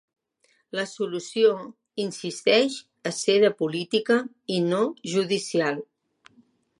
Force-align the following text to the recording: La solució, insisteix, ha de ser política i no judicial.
La 0.77 0.85
solució, 0.91 1.51
insisteix, 2.05 2.79
ha 3.05 3.07
de 3.09 3.13
ser 3.19 3.37
política 3.61 4.17
i 4.57 4.57
no 4.73 4.81
judicial. 5.13 5.79